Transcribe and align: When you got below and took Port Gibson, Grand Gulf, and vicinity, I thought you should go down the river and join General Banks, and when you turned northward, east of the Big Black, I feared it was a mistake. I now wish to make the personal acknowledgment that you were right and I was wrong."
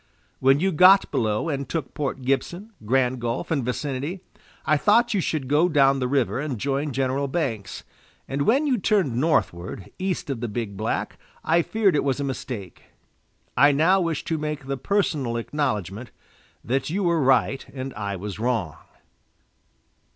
When 0.39 0.59
you 0.59 0.71
got 0.71 1.11
below 1.11 1.47
and 1.47 1.69
took 1.69 1.93
Port 1.93 2.23
Gibson, 2.23 2.71
Grand 2.83 3.21
Gulf, 3.21 3.51
and 3.51 3.63
vicinity, 3.63 4.21
I 4.65 4.75
thought 4.75 5.13
you 5.13 5.21
should 5.21 5.47
go 5.47 5.69
down 5.69 5.99
the 5.99 6.07
river 6.07 6.39
and 6.39 6.57
join 6.57 6.91
General 6.91 7.27
Banks, 7.27 7.83
and 8.27 8.41
when 8.47 8.65
you 8.65 8.79
turned 8.79 9.15
northward, 9.15 9.91
east 9.99 10.31
of 10.31 10.39
the 10.39 10.47
Big 10.47 10.75
Black, 10.75 11.19
I 11.43 11.61
feared 11.61 11.95
it 11.95 12.03
was 12.03 12.19
a 12.19 12.23
mistake. 12.23 12.85
I 13.55 13.71
now 13.71 14.01
wish 14.01 14.25
to 14.25 14.39
make 14.39 14.65
the 14.65 14.75
personal 14.75 15.37
acknowledgment 15.37 16.09
that 16.63 16.89
you 16.89 17.03
were 17.03 17.21
right 17.21 17.63
and 17.71 17.93
I 17.93 18.15
was 18.15 18.39
wrong." 18.39 18.77